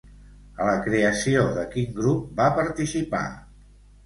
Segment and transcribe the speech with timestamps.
[0.63, 3.23] A la creació de quin grup va participar?